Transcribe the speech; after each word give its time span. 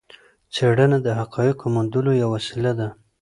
څېړنه 0.53 0.97
د 1.05 1.07
حقایقو 1.19 1.65
موندلو 1.75 2.11
یوه 2.21 2.31
وسيله 2.35 2.71
ده. 2.79 2.87